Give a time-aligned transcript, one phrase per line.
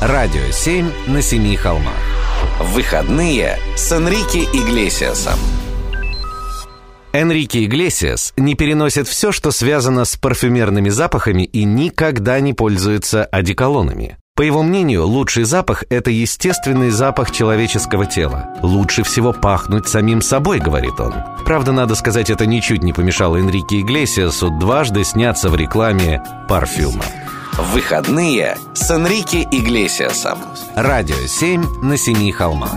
[0.00, 1.94] Радио 7 на семи холмах.
[2.60, 5.38] Выходные с Энрике Иглесиасом.
[7.14, 14.18] Энрике Иглесиас не переносит все, что связано с парфюмерными запахами и никогда не пользуется одеколонами.
[14.34, 18.50] По его мнению, лучший запах– это естественный запах человеческого тела.
[18.60, 21.14] Лучше всего пахнуть самим собой, говорит он.
[21.46, 27.06] Правда, надо сказать, это ничуть не помешало Энрике Иглесиасу дважды сняться в рекламе парфюма.
[27.58, 30.38] Выходные с Энрике Иглесиасом.
[30.74, 32.74] Радио 7 на семи холмах.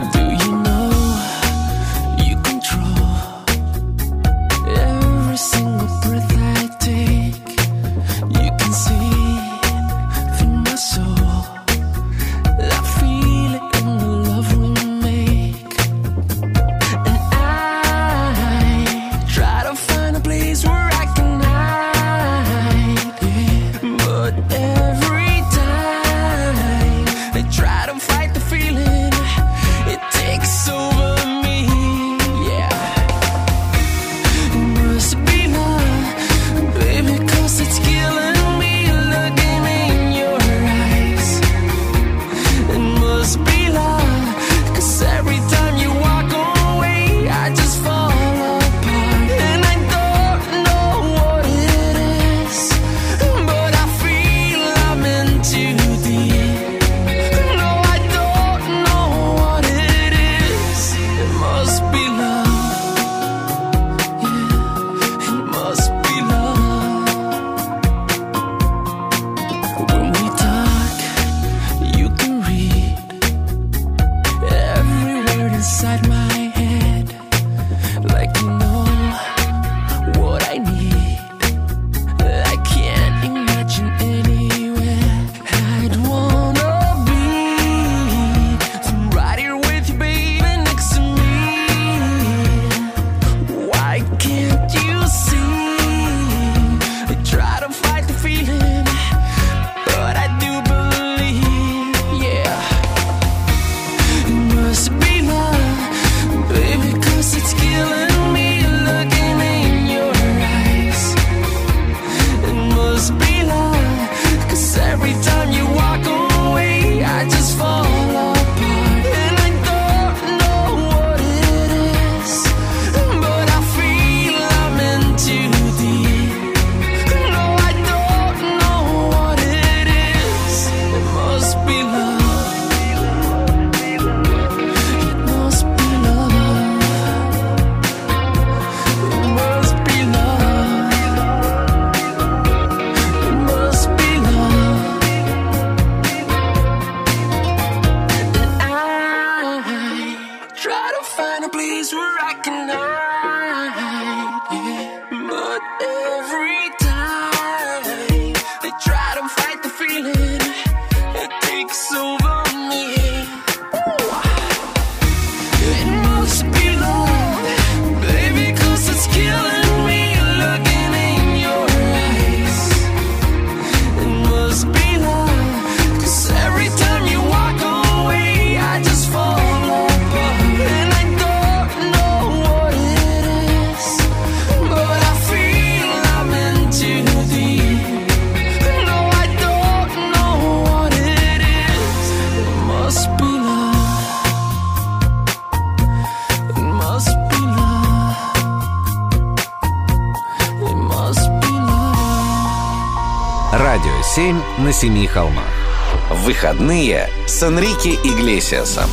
[206.79, 208.89] Выходные с Энрике Иглесиасом.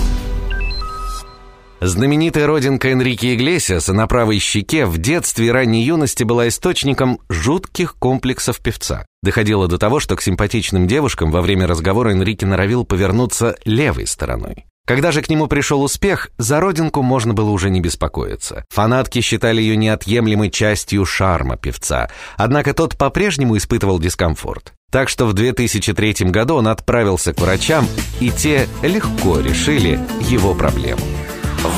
[1.81, 7.95] Знаменитая родинка Энрике Иглесиаса на правой щеке в детстве и ранней юности была источником жутких
[7.95, 9.07] комплексов певца.
[9.23, 14.65] Доходило до того, что к симпатичным девушкам во время разговора Энрике норовил повернуться левой стороной.
[14.85, 18.65] Когда же к нему пришел успех, за родинку можно было уже не беспокоиться.
[18.71, 24.73] Фанатки считали ее неотъемлемой частью шарма певца, однако тот по-прежнему испытывал дискомфорт.
[24.91, 27.87] Так что в 2003 году он отправился к врачам,
[28.21, 31.03] и те легко решили его проблему.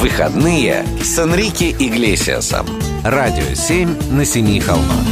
[0.00, 2.66] Выходные с Энрике Иглесиасом.
[3.02, 5.04] Радио 7 на семи холмах.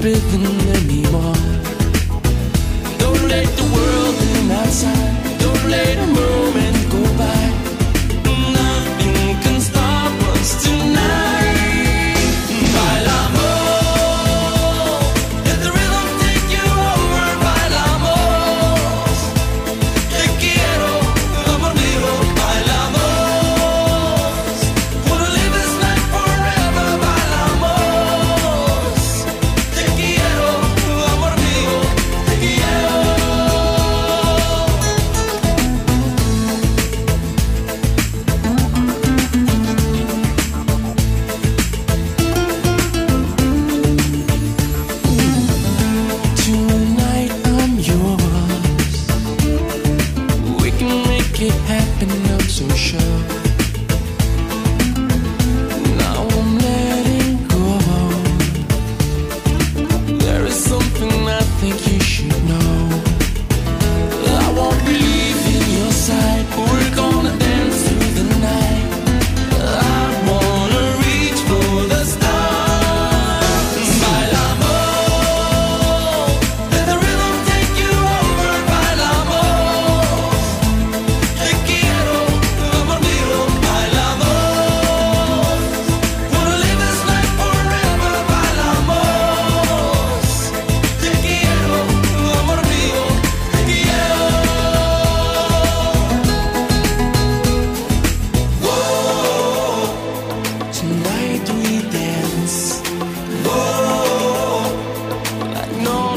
[0.00, 0.49] forbidden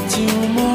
[0.09, 0.19] 旧
[0.55, 0.73] 梦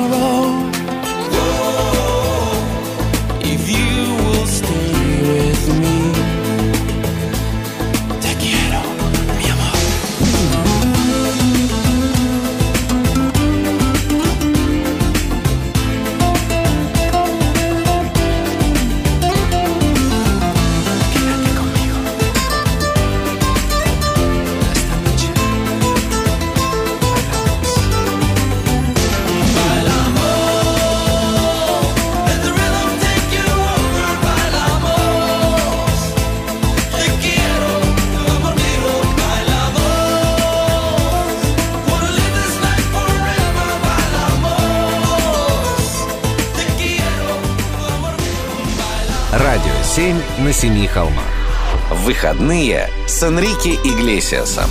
[50.59, 51.23] семи холмах.
[52.05, 54.69] Выходные с Энрике Иглесиасом.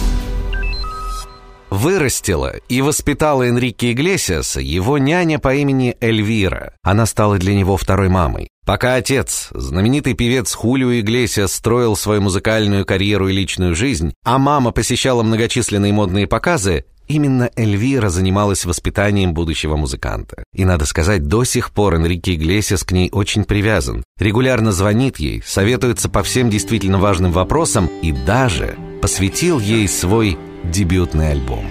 [1.69, 6.73] Вырастила и воспитала Энрике Иглесиаса его няня по имени Эльвира.
[6.83, 8.49] Она стала для него второй мамой.
[8.65, 14.71] Пока отец, знаменитый певец Хулио Иглесиас, строил свою музыкальную карьеру и личную жизнь, а мама
[14.71, 20.43] посещала многочисленные модные показы, именно Эльвира занималась воспитанием будущего музыканта.
[20.53, 24.03] И, надо сказать, до сих пор Энрике Иглесиас к ней очень привязан.
[24.19, 31.31] Регулярно звонит ей, советуется по всем действительно важным вопросам и даже посвятил ей свой дебютный
[31.31, 31.65] альбом.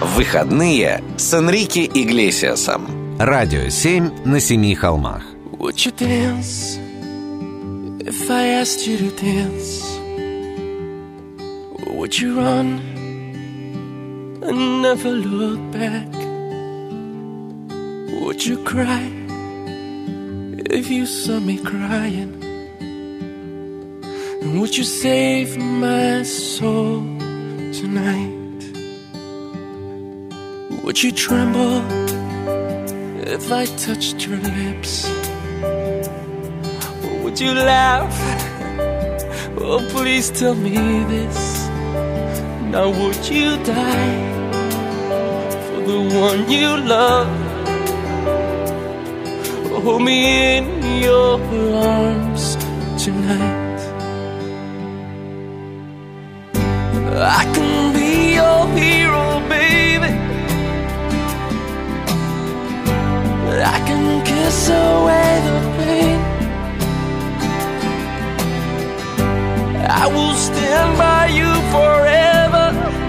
[0.00, 2.86] Выходные с Энрике Иглесиасом.
[3.18, 5.22] Радио 7 на семи холмах.
[5.58, 6.78] Would you dance
[8.00, 10.00] if I asked you to dance?
[11.86, 12.80] Would you run
[14.42, 16.08] and never look back?
[18.20, 19.10] Would you cry
[20.70, 22.36] if you saw me crying?
[24.40, 27.02] And would you save my soul
[27.80, 28.62] tonight?
[30.82, 31.82] Would you tremble
[33.28, 35.08] if I touched your lips?
[37.04, 38.16] Or would you laugh?
[39.58, 41.59] Oh, please tell me this.
[42.70, 44.16] Now, would you die
[45.66, 47.26] for the one you love?
[49.82, 50.64] Hold me in
[51.02, 51.40] your
[51.74, 52.54] arms
[53.02, 53.80] tonight.
[57.16, 60.12] I can be your hero, baby.
[63.74, 66.19] I can kiss away the pain.
[69.92, 72.99] I will stand by you forever.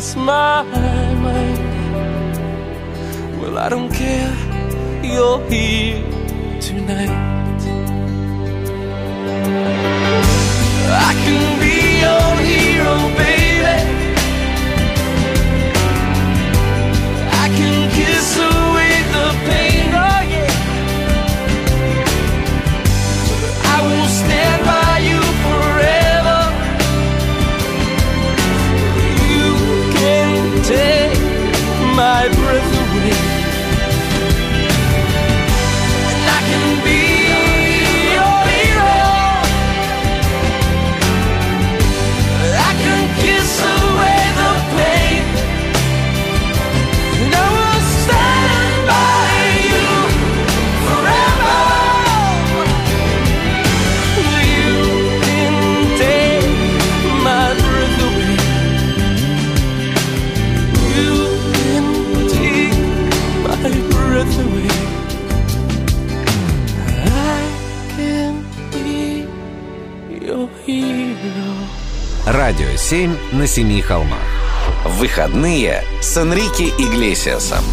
[0.00, 0.83] smile.
[72.44, 74.18] Радио 7 на семи холмах.
[74.84, 77.64] Выходные с Энрике Иглесиасом.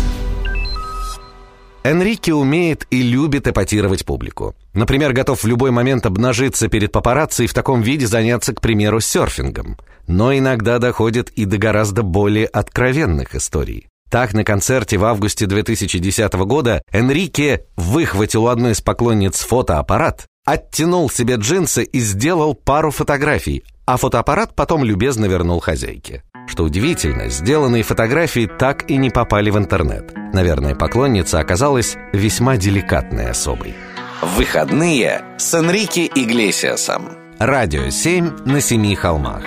[1.83, 4.55] Энрике умеет и любит эпатировать публику.
[4.73, 9.01] Например, готов в любой момент обнажиться перед папарацци и в таком виде заняться, к примеру,
[9.01, 9.77] серфингом.
[10.07, 13.87] Но иногда доходит и до гораздо более откровенных историй.
[14.09, 21.09] Так, на концерте в августе 2010 года Энрике выхватил у одной из поклонниц фотоаппарат, оттянул
[21.09, 26.23] себе джинсы и сделал пару фотографий, а фотоаппарат потом любезно вернул хозяйке.
[26.47, 30.13] Что удивительно, сделанные фотографии так и не попали в интернет.
[30.33, 33.73] Наверное, поклонница оказалась весьма деликатной особой.
[34.21, 37.09] Выходные с Энрике Иглесиасом.
[37.39, 39.43] Радио 7 на семи холмах.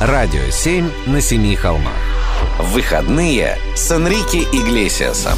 [0.00, 1.92] Радио 7 на семи холмах.
[2.60, 5.36] Выходные с Энрике Иглесиасом.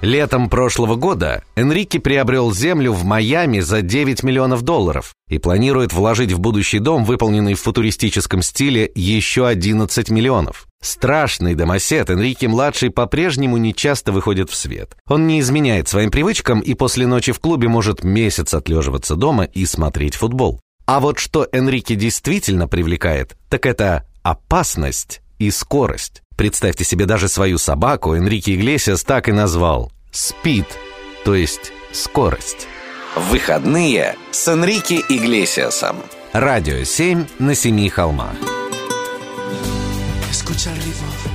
[0.00, 6.32] Летом прошлого года Энрике приобрел землю в Майами за 9 миллионов долларов и планирует вложить
[6.32, 10.66] в будущий дом, выполненный в футуристическом стиле, еще 11 миллионов.
[10.82, 14.96] Страшный домосед Энрике-младший по-прежнему не часто выходит в свет.
[15.06, 19.64] Он не изменяет своим привычкам и после ночи в клубе может месяц отлеживаться дома и
[19.64, 20.60] смотреть футбол.
[20.86, 26.22] А вот что Энрике действительно привлекает, так это опасность и скорость.
[26.36, 30.66] Представьте себе даже свою собаку, Энрике Иглесиас так и назвал «Спид»,
[31.24, 32.68] то есть скорость.
[33.16, 35.96] Выходные с Энрике Иглесиасом.
[36.32, 38.36] Радио 7 на семи холмах.
[40.30, 41.25] Escucha el ritmo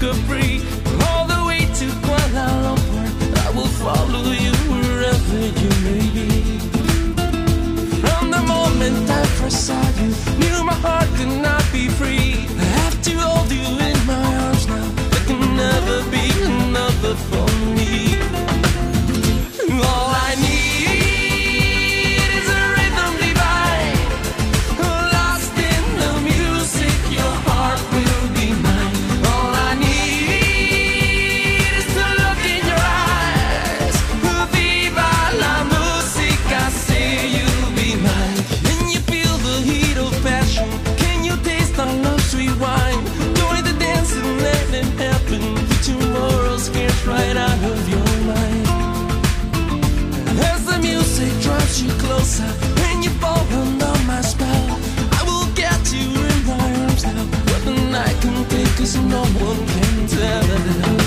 [0.00, 0.62] Capri,
[1.08, 3.06] all the way to Kuala Lumpur,
[3.44, 6.28] I will follow you wherever you may be.
[8.00, 10.10] From the moment I first saw you,
[59.08, 60.99] no one can tell.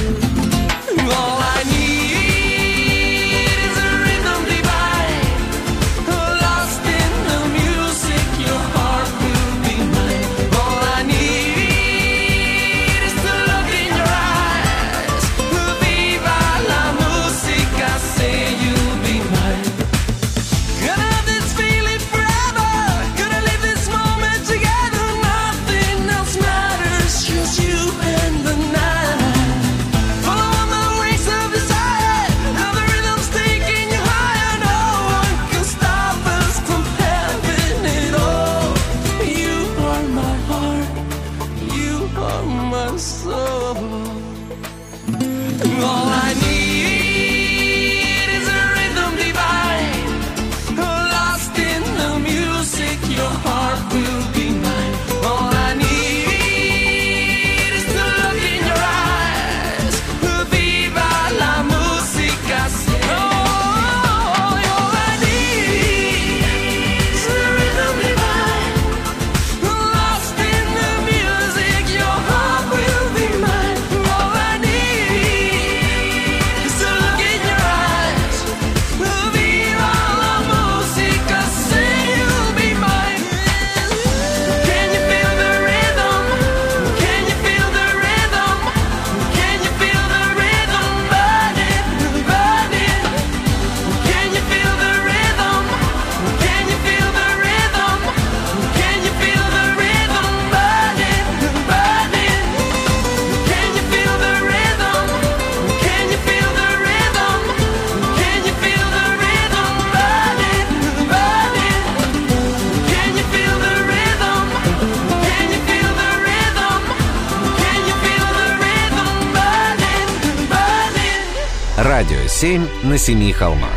[122.43, 123.71] 7 на семи холмах.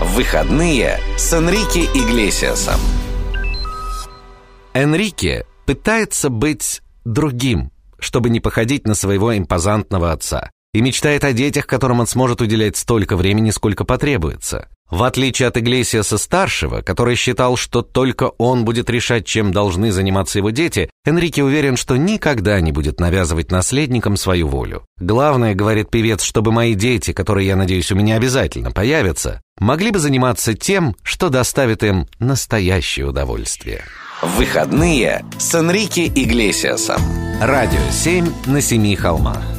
[0.00, 2.80] Выходные с Энрике Иглесиасом.
[4.72, 11.66] Энрике пытается быть другим, чтобы не походить на своего импозантного отца, и мечтает о детях,
[11.66, 14.70] которым он сможет уделять столько времени, сколько потребуется.
[14.90, 20.50] В отличие от Иглесиаса-старшего, который считал, что только он будет решать, чем должны заниматься его
[20.50, 24.84] дети, Энрике уверен, что никогда не будет навязывать наследникам свою волю.
[24.98, 29.98] Главное, говорит певец, чтобы мои дети, которые, я надеюсь, у меня обязательно появятся, могли бы
[29.98, 33.84] заниматься тем, что доставит им настоящее удовольствие.
[34.22, 37.00] Выходные с Энрике Иглесиасом.
[37.40, 39.57] Радио 7 на семи холмах.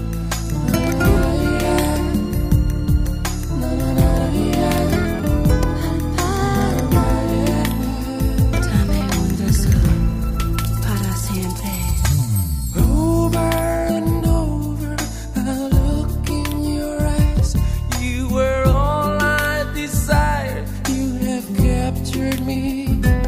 [22.40, 23.19] me.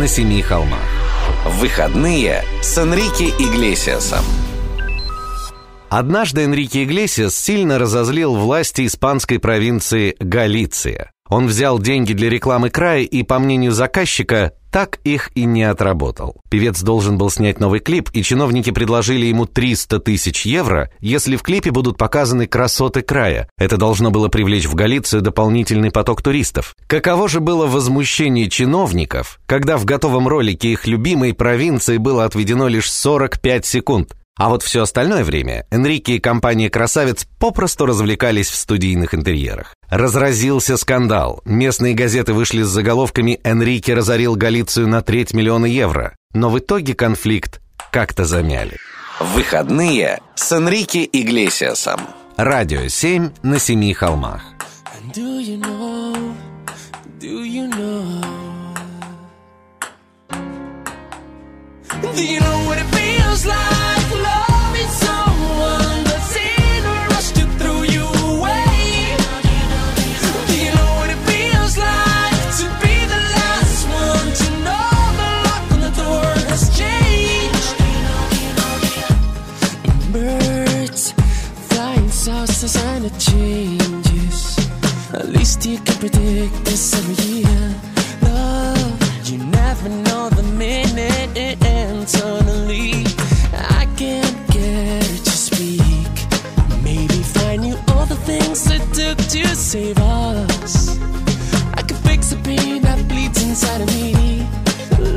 [0.00, 0.80] На семи холмах.
[1.44, 4.24] Выходные с Энрике Иглесиасом.
[5.90, 11.10] Однажды Энрике Иглесиас сильно разозлил власти испанской провинции Галиция.
[11.28, 16.40] Он взял деньги для рекламы края и, по мнению заказчика, так их и не отработал.
[16.48, 21.42] Певец должен был снять новый клип, и чиновники предложили ему 300 тысяч евро, если в
[21.42, 23.48] клипе будут показаны красоты края.
[23.58, 26.74] Это должно было привлечь в Галицию дополнительный поток туристов.
[26.86, 32.90] Каково же было возмущение чиновников, когда в готовом ролике их любимой провинции было отведено лишь
[32.90, 39.14] 45 секунд, а вот все остальное время Энрике и компания «Красавец» попросту развлекались в студийных
[39.14, 39.74] интерьерах.
[39.90, 41.42] Разразился скандал.
[41.44, 46.14] Местные газеты вышли с заголовками «Энрике разорил Галицию на треть миллиона евро».
[46.32, 48.76] Но в итоге конфликт как-то замяли.
[49.18, 52.00] Выходные с Энрике Иглесиасом.
[52.36, 54.42] Радио 7 на семи холмах.
[54.94, 56.34] And do you know,
[57.18, 58.22] do you know?
[62.14, 63.99] Do you know what it feels like
[82.70, 84.38] sign of changes.
[85.12, 87.62] At least you can predict this every year.
[88.22, 92.92] Love, you never know the minute and suddenly
[93.80, 96.12] I can't get it to speak.
[96.84, 100.96] Maybe find you all the things it took to save us.
[101.74, 104.46] I could fix the pain that bleeds inside of me.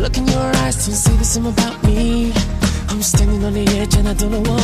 [0.01, 2.33] Look in your eyes, to see the same about me.
[2.89, 4.62] I'm standing on the edge and I don't know what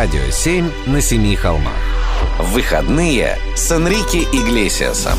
[0.00, 1.74] Радио 7 на семи холмах.
[2.38, 5.18] Выходные с Энрике Иглесиасом.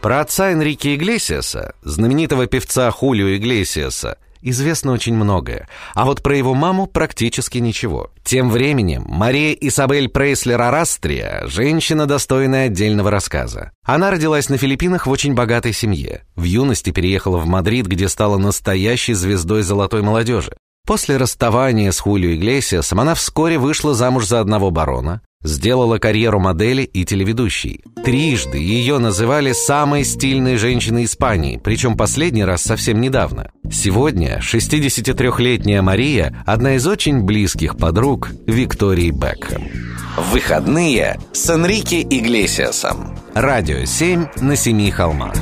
[0.00, 6.54] Про отца Энрике Иглесиаса, знаменитого певца Хулио Иглесиаса, известно очень многое, а вот про его
[6.54, 8.10] маму практически ничего.
[8.24, 13.70] Тем временем Мария Исабель Прейслер Аррастия– женщина, достойная отдельного рассказа.
[13.84, 16.24] Она родилась на Филиппинах в очень богатой семье.
[16.34, 20.56] В юности переехала в Мадрид, где стала настоящей звездой золотой молодежи.
[20.86, 26.82] После расставания с Хулио Иглесиасом она вскоре вышла замуж за одного барона, сделала карьеру модели
[26.82, 27.82] и телеведущей.
[28.04, 33.50] Трижды ее называли самой стильной женщиной Испании, причем последний раз совсем недавно.
[33.72, 39.62] Сегодня 63-летняя Мария– одна из очень близких подруг Виктории Бекхэм.
[40.32, 43.16] Выходные с Энрике Иглесиасом.
[43.32, 45.34] Радио 7 на семи холмах.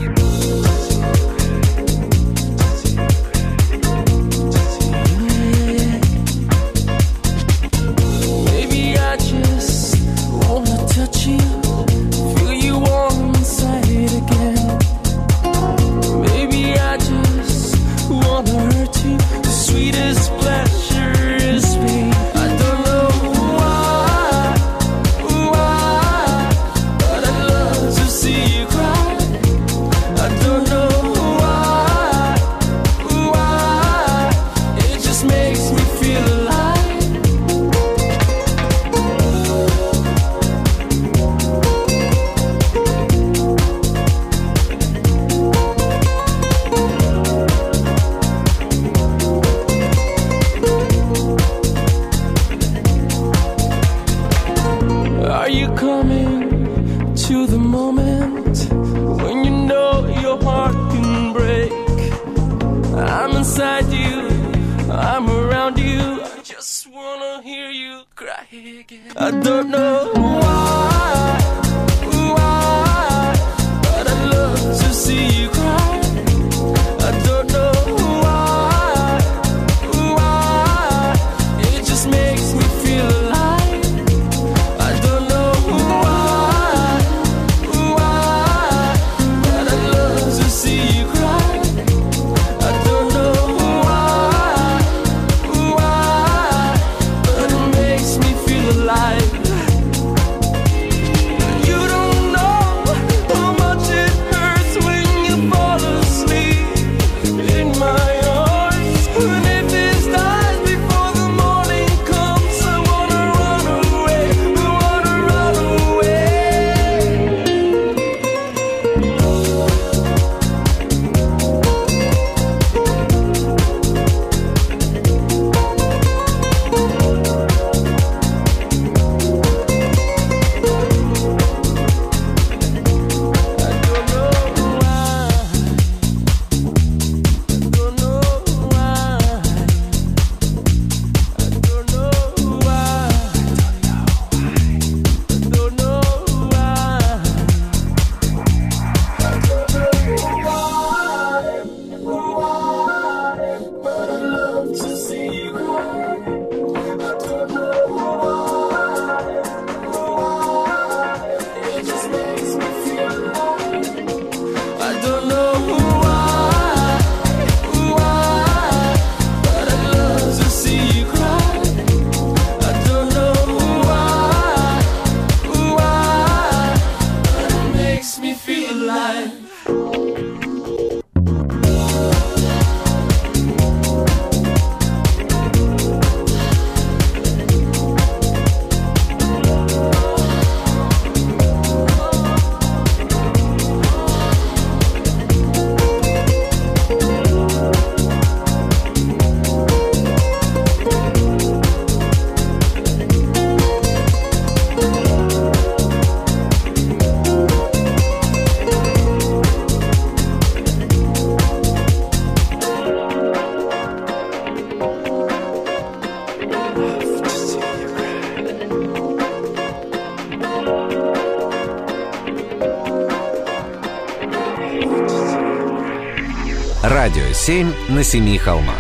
[227.45, 228.76] 7 на семи холмах.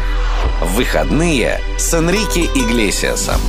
[0.76, 3.40] Выходные с Энрике Иглесиасом.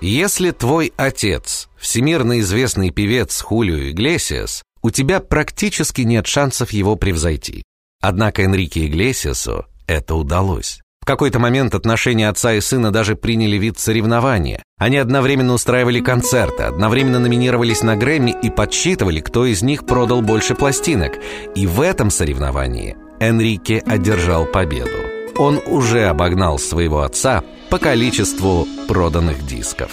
[0.00, 7.62] Если твой отец– всемирно известный певец Хулио Иглесиас, у тебя практически нет шансов его превзойти.
[8.00, 10.80] Однако Энрике Иглесиасу это удалось.
[11.02, 14.62] В какой-то момент отношения отца и сына даже приняли вид соревнования.
[14.78, 20.54] Они одновременно устраивали концерты, одновременно номинировались на Грэмми и подсчитывали, кто из них продал больше
[20.54, 21.18] пластинок.
[21.54, 24.98] И в этом соревновании Энрике одержал победу.
[25.36, 29.92] Он уже обогнал своего отца по количеству проданных дисков.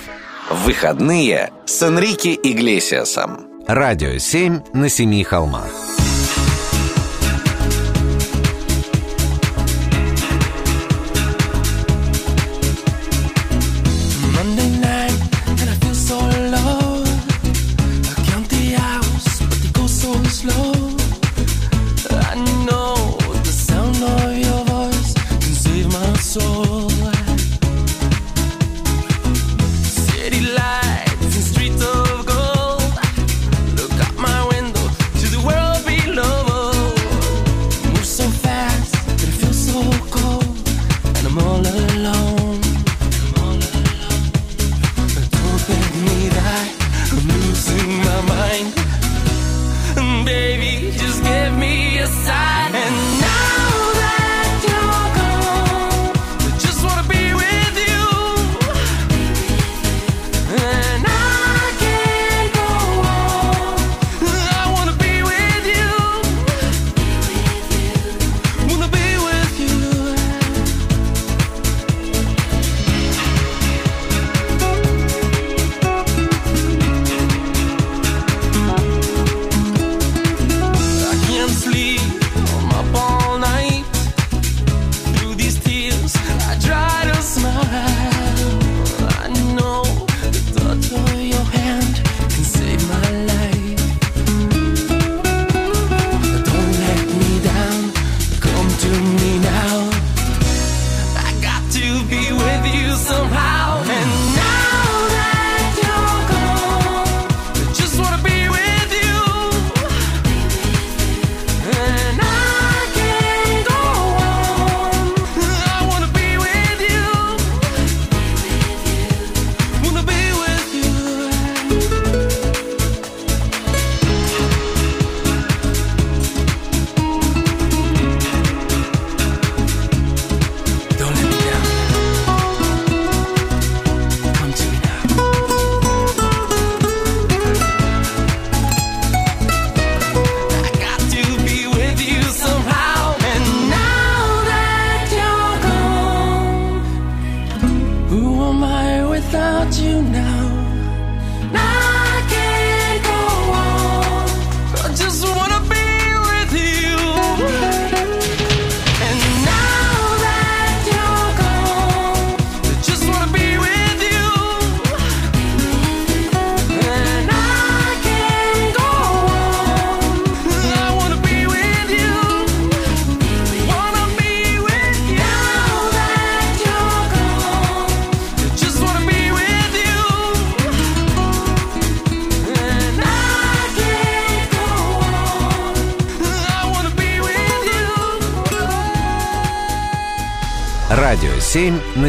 [0.49, 3.45] Выходные с Энрике Иглесиасом.
[3.67, 5.69] Радио 7 на семи холмах.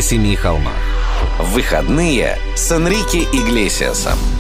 [0.01, 0.73] На семи холмах.
[1.39, 4.40] Выходные с Энрике Иглесиасом.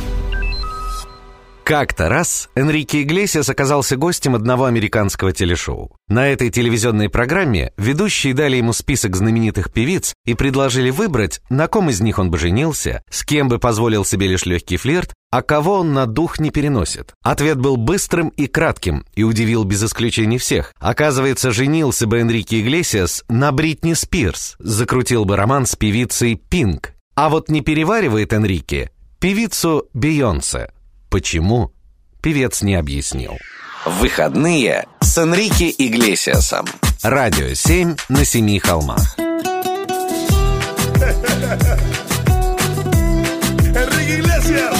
[1.70, 5.96] Как-то раз Энрике Иглесиас оказался гостем одного американского телешоу.
[6.08, 11.88] На этой телевизионной программе ведущие дали ему список знаменитых певиц и предложили выбрать, на ком
[11.88, 15.74] из них он бы женился, с кем бы позволил себе лишь легкий флирт, а кого
[15.74, 17.12] он на дух не переносит.
[17.22, 20.74] Ответ был быстрым и кратким и удивил без исключения всех.
[20.80, 26.94] Оказывается, женился бы Энрике Иглесиас на Бритни Спирс, закрутил бы роман с певицей Пинк.
[27.14, 28.90] А вот не переваривает Энрике
[29.20, 30.70] певицу Бейонсе.
[31.10, 31.72] Почему?
[32.22, 33.36] Певец не объяснил.
[33.84, 36.66] Выходные с Энрике Иглесиасом.
[37.02, 39.16] Радио 7 на семи холмах.
[43.72, 44.79] Enrique Iglesias.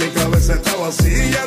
[0.00, 1.44] Mi cabeza está vacía,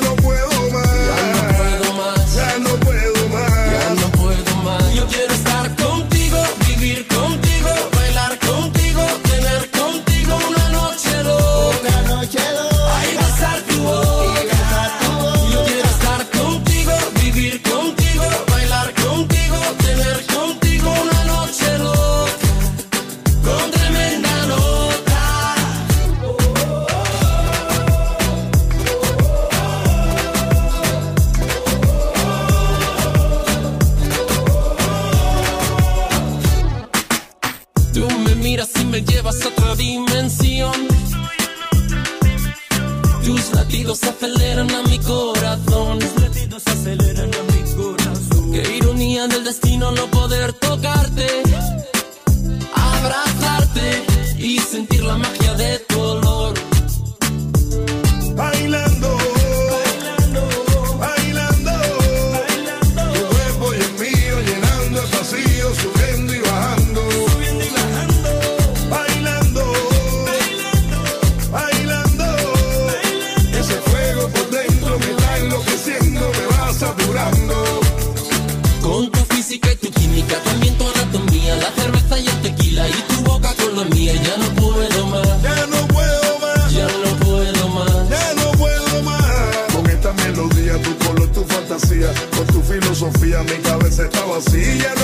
[94.44, 95.03] Sencilla